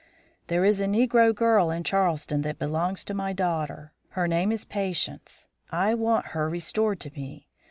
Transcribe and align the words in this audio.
There 0.47 0.65
is 0.65 0.81
a 0.81 0.87
negro 0.87 1.31
girl 1.31 1.69
in 1.69 1.83
Charleston 1.83 2.41
that 2.41 2.57
belongs 2.57 3.05
to 3.05 3.13
my 3.13 3.33
daughter 3.33 3.93
her 4.09 4.27
name 4.27 4.51
is 4.51 4.65
Patience. 4.65 5.45
I 5.71 5.93
want 5.93 6.29
her 6.33 6.49
restored 6.49 6.99
to 7.01 7.11
me. 7.11 7.47